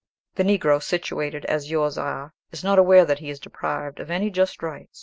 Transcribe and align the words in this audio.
The 0.33 0.41
Negro, 0.41 0.81
situated 0.81 1.45
as 1.45 1.69
yours 1.69 1.95
are, 1.95 2.33
is 2.51 2.63
not 2.63 2.79
aware 2.79 3.05
that 3.05 3.19
he 3.19 3.29
is 3.29 3.39
deprived 3.39 3.99
of 3.99 4.09
any 4.09 4.31
just 4.31 4.63
rights." 4.63 4.99